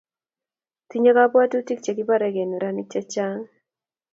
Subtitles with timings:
[0.89, 3.45] Tinyei kabwotutij che kiboregei neranik che chang'